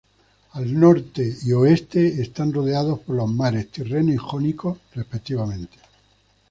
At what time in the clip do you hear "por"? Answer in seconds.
3.01-3.15